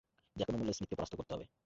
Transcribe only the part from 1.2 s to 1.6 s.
হবে।